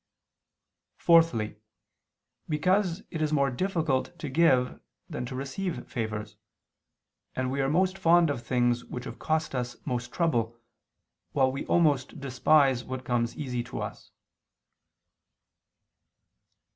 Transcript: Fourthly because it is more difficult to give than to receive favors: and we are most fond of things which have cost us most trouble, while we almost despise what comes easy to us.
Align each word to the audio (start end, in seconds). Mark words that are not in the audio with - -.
Fourthly 0.97 1.57
because 2.49 3.03
it 3.11 3.21
is 3.21 3.31
more 3.31 3.51
difficult 3.51 4.17
to 4.17 4.29
give 4.29 4.81
than 5.07 5.27
to 5.27 5.35
receive 5.35 5.87
favors: 5.87 6.37
and 7.35 7.51
we 7.51 7.61
are 7.61 7.69
most 7.69 7.99
fond 7.99 8.31
of 8.31 8.41
things 8.43 8.83
which 8.83 9.05
have 9.05 9.19
cost 9.19 9.53
us 9.53 9.75
most 9.85 10.11
trouble, 10.11 10.57
while 11.33 11.51
we 11.51 11.67
almost 11.67 12.19
despise 12.19 12.83
what 12.83 13.05
comes 13.05 13.37
easy 13.37 13.61
to 13.63 13.79
us. 13.79 14.09